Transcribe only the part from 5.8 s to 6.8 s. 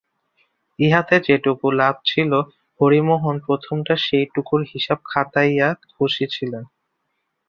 খুশি ছিলেন।